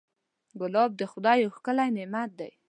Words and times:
ګلاب 0.59 0.91
د 0.97 1.01
خدای 1.11 1.37
یو 1.43 1.51
ښکلی 1.57 1.87
نعمت 1.97 2.29
دی. 2.39 2.51